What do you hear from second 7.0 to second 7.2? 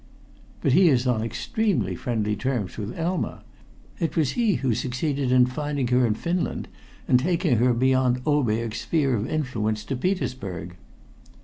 and